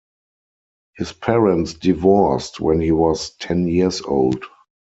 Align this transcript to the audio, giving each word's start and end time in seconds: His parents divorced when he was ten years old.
His 0.97 1.13
parents 1.13 1.75
divorced 1.75 2.59
when 2.59 2.79
he 2.81 2.91
was 2.91 3.35
ten 3.35 3.67
years 3.67 4.01
old. 4.01 4.43